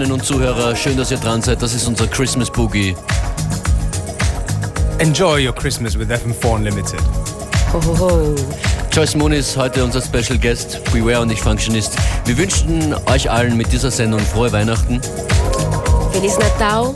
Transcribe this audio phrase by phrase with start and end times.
[0.00, 1.60] Zuhörerinnen und Zuhörer, schön, dass ihr dran seid.
[1.60, 2.96] Das ist unser Christmas Boogie.
[4.98, 7.00] Enjoy your Christmas with FM4 Unlimited.
[7.70, 8.34] Hohoho.
[8.90, 11.96] Joyce Moon ist heute unser Special Guest, Beware und ich Functionist.
[12.24, 15.02] Wir wünschen euch allen mit dieser Sendung frohe Weihnachten.
[16.12, 16.94] Feliz Natal.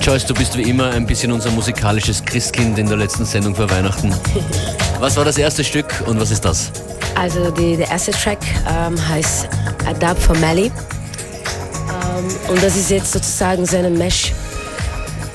[0.00, 3.68] Joyce, du bist wie immer ein bisschen unser musikalisches Christkind in der letzten Sendung vor
[3.70, 4.14] Weihnachten.
[5.00, 6.70] Was war das erste Stück und was ist das?
[7.14, 8.38] Also die, der erste Track
[8.68, 9.48] ähm, heißt
[9.86, 10.66] Adapt for Melly.
[10.66, 14.34] Ähm, und das ist jetzt sozusagen so eine Mesh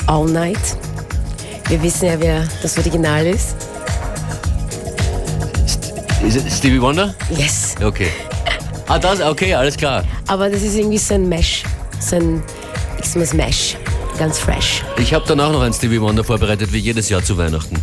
[0.05, 0.59] All Night.
[1.67, 3.55] Wir wissen ja, wer das Original ist.
[6.23, 7.15] Ist es Stevie Wonder?
[7.35, 7.73] Yes.
[7.83, 8.09] Okay.
[8.87, 9.19] Ah, das?
[9.19, 10.03] Okay, alles klar.
[10.27, 11.63] Aber das ist irgendwie so ein Mesh.
[11.99, 12.43] So ein
[13.01, 13.77] Xmas Mesh.
[14.19, 14.83] Ganz fresh.
[14.99, 17.81] Ich habe dann auch noch ein Stevie Wonder vorbereitet, wie jedes Jahr zu Weihnachten.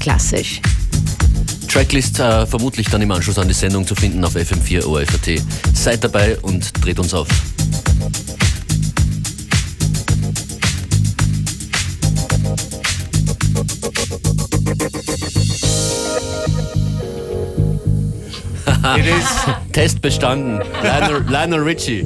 [0.00, 0.62] Klassisch.
[1.68, 5.42] Tracklist äh, vermutlich dann im Anschluss an die Sendung zu finden auf FM4 ORFAT.
[5.74, 7.28] Seid dabei und dreht uns auf.
[18.96, 19.26] It is
[19.72, 20.60] Test bestanden.
[20.82, 22.04] Lionel, Lionel Richie.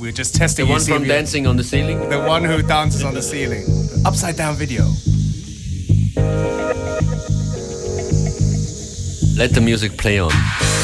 [0.00, 2.08] We're just testing The one from Dancing on the Ceiling?
[2.08, 3.64] The one who dances on the ceiling.
[4.04, 4.84] Upside down video.
[9.40, 10.79] Let the music play on.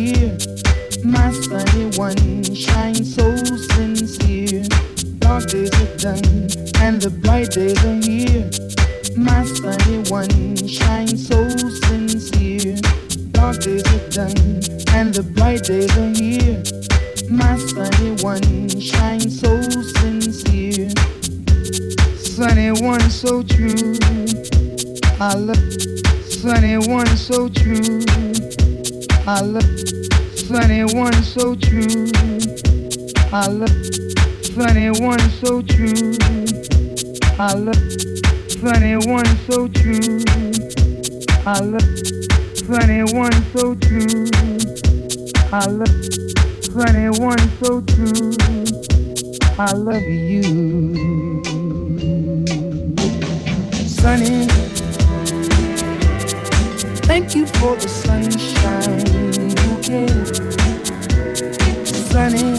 [0.00, 2.16] My sunny one
[2.54, 4.64] shines so sincere.
[5.18, 6.48] Dark days are done
[6.80, 8.48] and the bright days are here.
[9.14, 11.46] My sunny one shines so
[11.84, 12.76] sincere.
[13.32, 14.62] Dark days are done
[14.96, 16.62] and the bright days are here.
[17.28, 19.60] My sunny one shines so
[20.00, 20.88] sincere.
[22.16, 23.98] Sunny one so true.
[25.20, 25.72] I love
[26.32, 28.29] sunny one so true.
[29.32, 29.62] I love
[30.34, 32.10] sunny one so true.
[33.32, 33.70] I love
[34.42, 36.16] sunny one so true.
[37.38, 37.76] I love
[38.58, 40.24] sunny one so true.
[41.46, 41.86] I love
[42.58, 44.26] sunny one so true.
[45.52, 46.04] I love
[46.64, 48.32] sunny one so true.
[49.60, 51.44] I love you.
[53.86, 54.48] Sunny,
[57.06, 59.09] thank you for the sunshine
[59.90, 60.06] bouquet.
[61.84, 62.58] Sunny,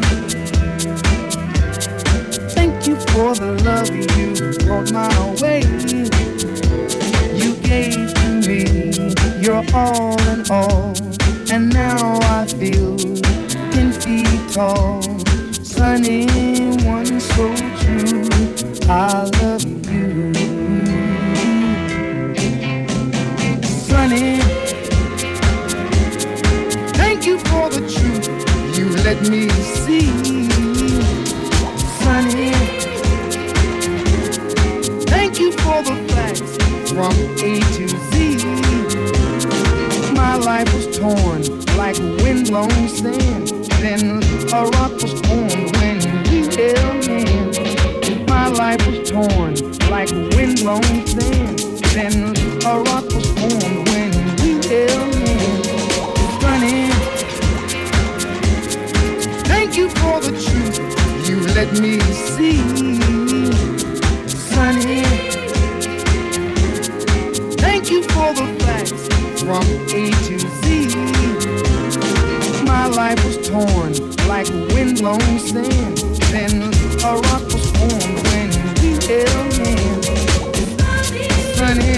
[2.55, 5.09] thank you for the love you brought my
[5.41, 5.61] way.
[7.35, 8.61] You gave to me
[9.41, 10.93] your all in all,
[11.51, 12.97] and now I feel
[13.71, 15.01] ten feet tall.
[15.63, 16.27] Sunny,
[16.85, 18.29] one so true.
[18.89, 19.70] I love you.
[27.21, 28.27] Thank you for the truth
[28.75, 29.47] you let me
[29.77, 30.09] see.
[32.01, 32.51] Sunny,
[35.05, 36.57] thank you for the facts
[36.91, 37.13] from
[37.43, 38.43] A to Z.
[40.15, 41.43] My life was torn
[41.77, 43.49] like windblown sand.
[43.79, 47.59] Then a rock was formed when we held hands.
[48.27, 49.53] My life was torn
[49.91, 51.59] like windblown sand.
[51.93, 53.70] Then a rock was formed
[59.81, 60.77] you for the truth
[61.27, 61.99] you let me
[62.33, 62.57] see.
[64.27, 65.01] Sunny,
[67.57, 69.07] thank you for the facts
[69.41, 69.65] from
[69.99, 70.65] A to Z.
[72.63, 73.91] My life was torn
[74.27, 75.97] like windblown sand.
[76.31, 76.53] Then
[77.03, 78.49] a rock was formed when
[78.81, 80.07] we held hands.
[81.57, 81.90] Sunny,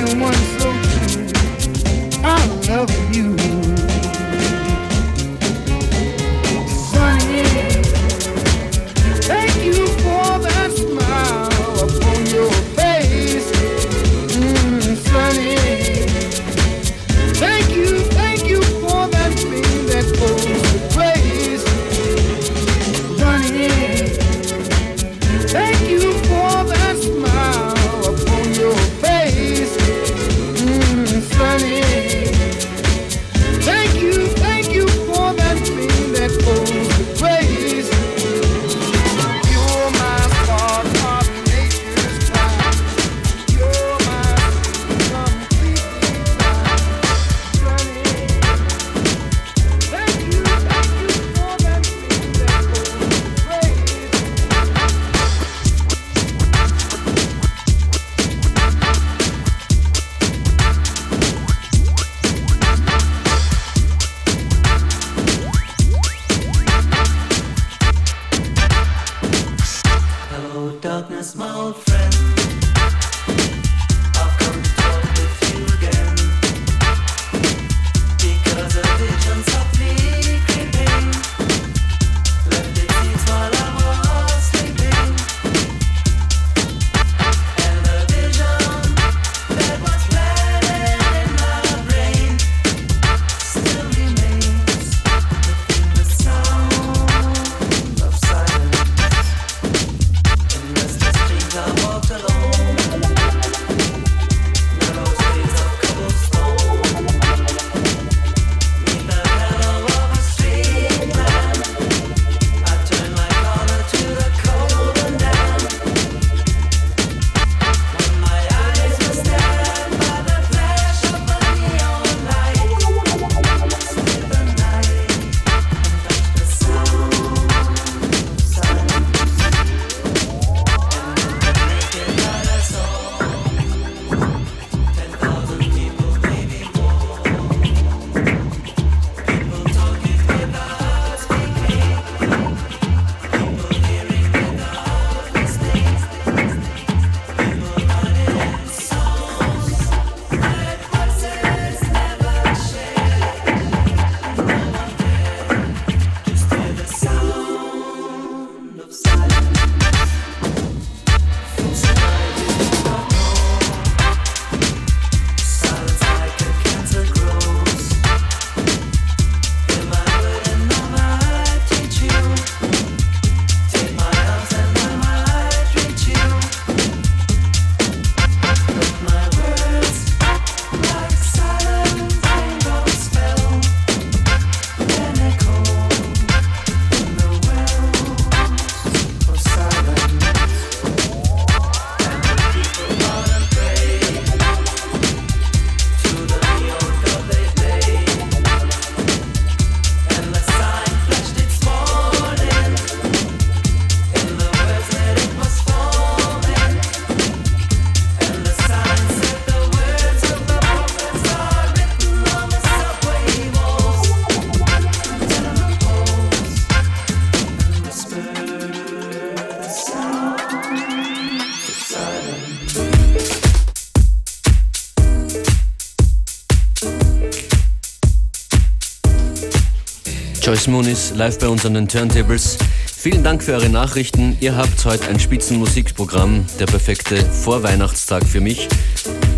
[230.63, 232.58] Joyce Moon ist live bei uns an den Turntables.
[232.95, 234.38] Vielen Dank für eure Nachrichten.
[234.39, 238.69] Ihr habt heute ein Spitzenmusikprogramm, der perfekte Vorweihnachtstag für mich.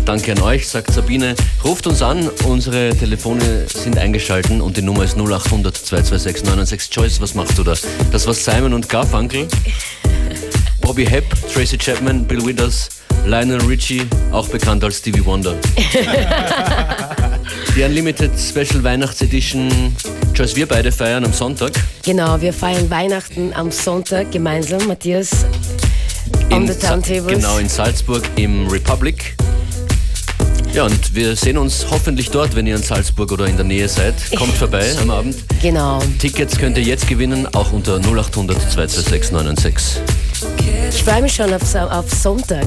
[0.04, 1.34] Danke an euch, sagt Sabine.
[1.64, 6.94] Ruft uns an, unsere Telefone sind eingeschalten und die Nummer ist 0800 226 996.
[6.94, 7.74] Joyce, was machst du da?
[8.12, 9.48] Das war Simon und Garfunkel,
[10.80, 12.88] Bobby Hepp, Tracy Chapman, Bill Withers,
[13.24, 15.56] Lionel Richie, auch bekannt als Stevie Wonder.
[17.76, 19.92] Die Unlimited Special Weihnachtsedition.
[20.36, 21.72] Joyce, wir beide feiern am Sonntag
[22.04, 25.30] Genau, wir feiern Weihnachten am Sonntag gemeinsam, Matthias,
[26.52, 27.38] on in the turntables.
[27.38, 29.34] Genau, in Salzburg im Republic.
[30.74, 33.88] Ja, und wir sehen uns hoffentlich dort, wenn ihr in Salzburg oder in der Nähe
[33.88, 34.14] seid.
[34.36, 35.36] Kommt vorbei am Abend.
[35.62, 36.02] Genau.
[36.18, 40.02] Tickets könnt ihr jetzt gewinnen, auch unter 0800 226 996.
[40.90, 42.66] Ich freue mich schon auf, auf Sonntag.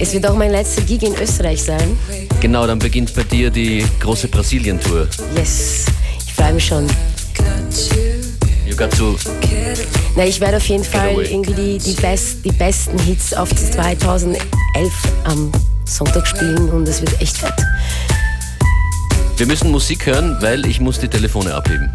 [0.00, 1.96] Es wird auch mein letzter Gig in Österreich sein.
[2.40, 5.06] Genau, dann beginnt bei dir die große Brasilien-Tour.
[5.36, 5.84] Yes,
[6.38, 6.86] freue mich schon.
[8.66, 9.16] You got to
[10.16, 13.72] Na, ich werde auf jeden Fall irgendwie die, die, best, die besten Hits auf das
[13.72, 14.38] 2011
[15.24, 15.50] am
[15.84, 17.54] Sonntag spielen und es wird echt fett.
[19.36, 21.90] Wir müssen Musik hören, weil ich muss die Telefone abheben.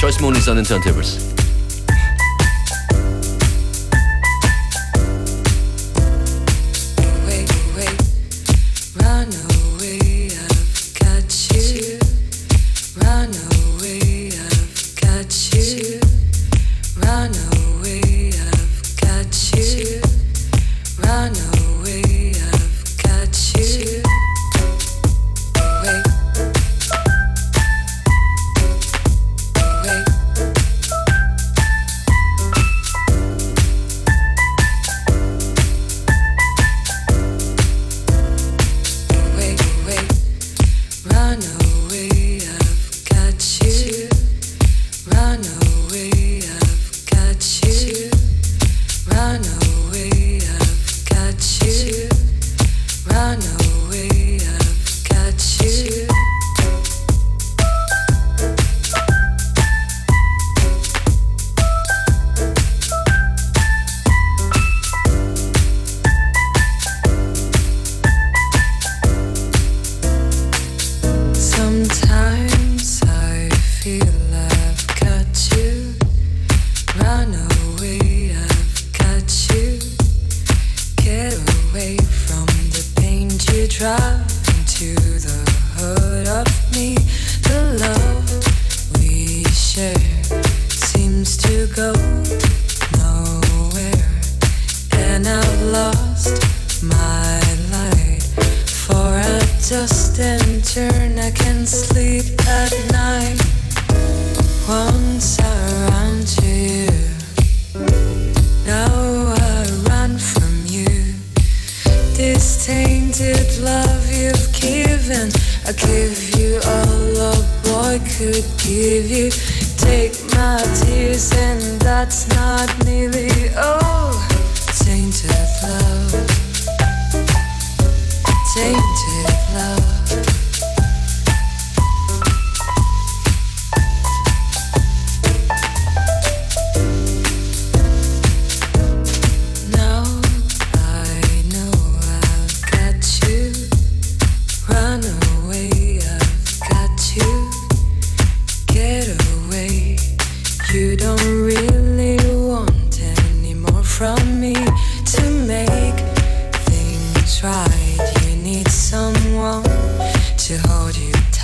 [0.00, 1.35] Joyce Moon ist an den Turntables.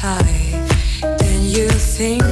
[0.04, 2.31] And you think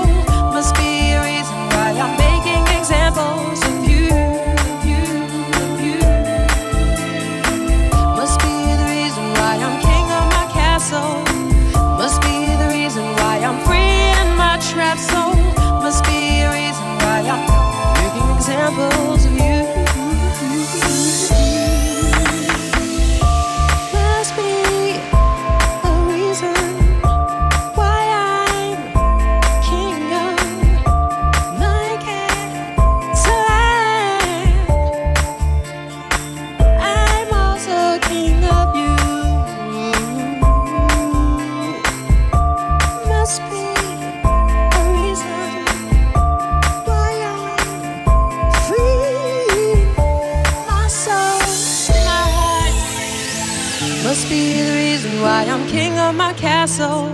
[56.81, 57.09] soul.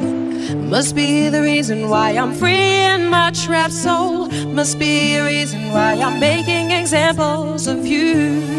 [0.76, 4.28] Must be the reason why I'm free in my trapped soul.
[4.60, 8.57] Must be a reason why I'm making examples of you.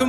[0.00, 0.08] Your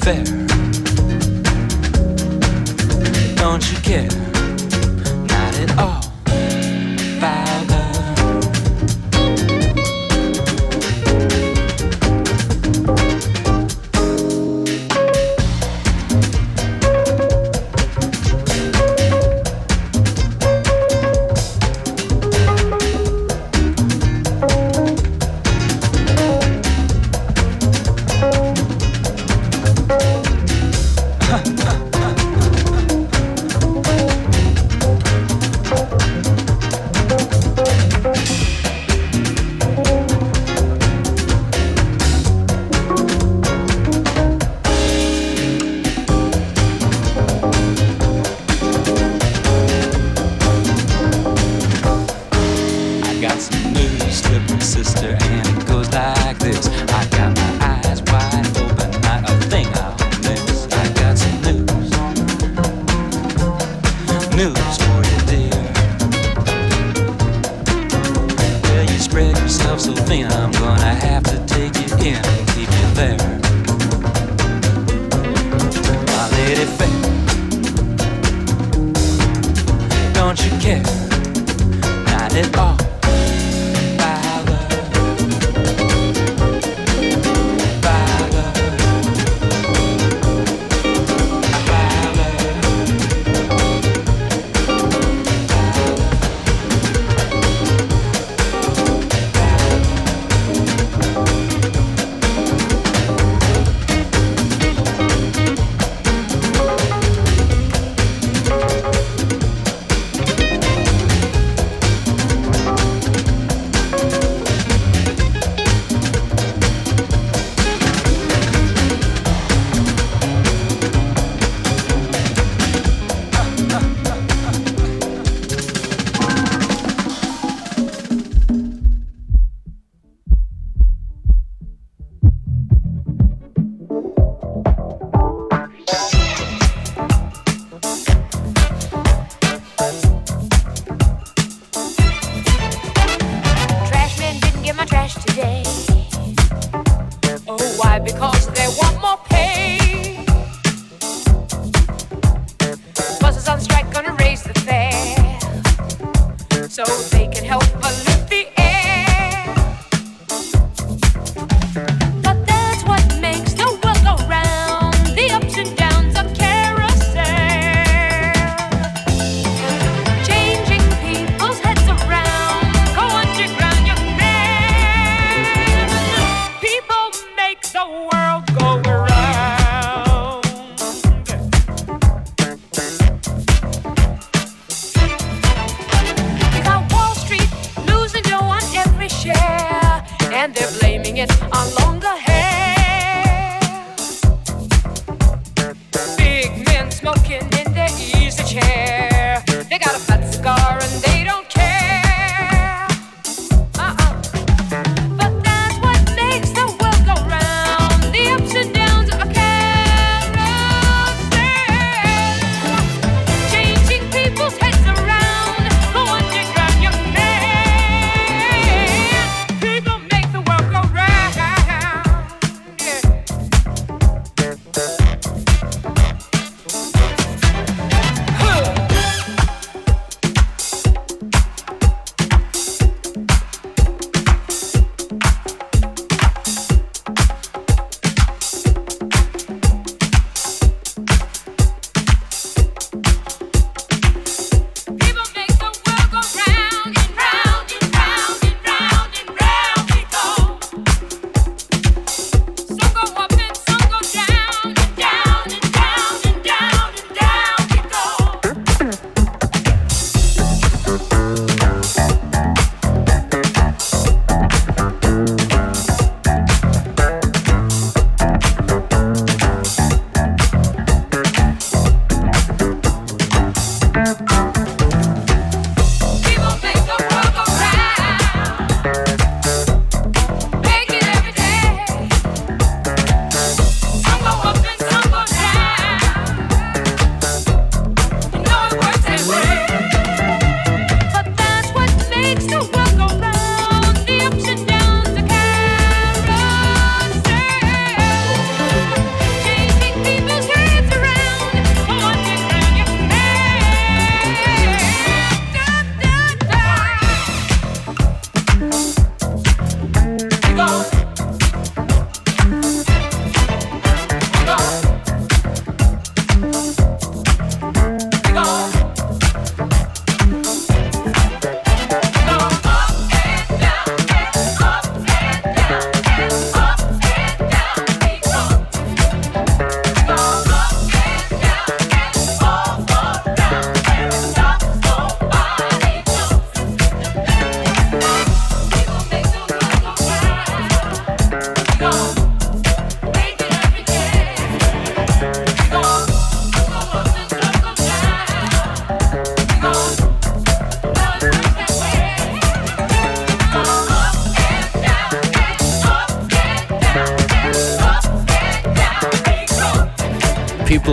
[0.00, 0.24] fair.
[3.36, 4.29] Don't you care?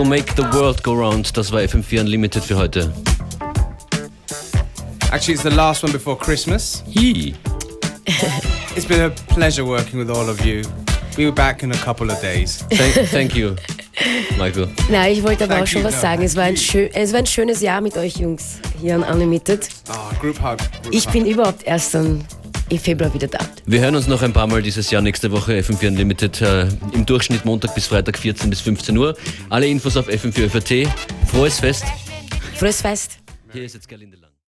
[0.08, 1.36] Make the world go round.
[1.36, 2.92] Das war FM4 Unlimited für heute.
[5.10, 6.82] Actually, it's the last one before Christmas.
[6.94, 7.34] Hi.
[8.76, 10.62] It's been a pleasure working with all of you.
[11.16, 12.62] We'll be back in a couple of days.
[12.70, 13.56] Thank, thank you,
[14.38, 14.68] Michael.
[14.88, 15.86] Na, ich wollte aber Thank auch schon you.
[15.88, 16.22] was No, sagen.
[16.22, 19.68] Es war, ein schön, es war ein schönes Jahr mit euch Jungs hier an Unlimited.
[19.88, 20.58] Ah, group hug.
[20.82, 21.12] Group Ich hug.
[21.12, 22.24] bin überhaupt erst dann
[22.68, 23.38] im Februar wieder da.
[23.70, 27.04] Wir hören uns noch ein paar Mal dieses Jahr nächste Woche FM4 Unlimited äh, im
[27.04, 29.14] Durchschnitt Montag bis Freitag 14 bis 15 Uhr.
[29.50, 30.90] Alle Infos auf FM4 FAT.
[31.26, 31.84] Frohes Fest.
[32.54, 33.18] Frohes Fest!
[33.52, 34.27] Hier ist jetzt Gerlinde.